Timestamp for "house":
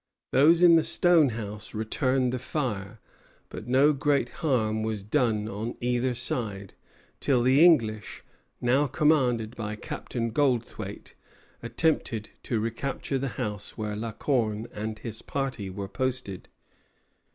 1.29-1.75, 13.37-13.77